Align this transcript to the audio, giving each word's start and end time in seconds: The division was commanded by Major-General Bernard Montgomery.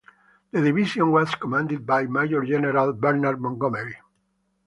The 0.49 0.59
division 0.63 1.11
was 1.11 1.35
commanded 1.35 1.85
by 1.85 2.07
Major-General 2.07 2.91
Bernard 2.93 3.39
Montgomery. 3.39 3.97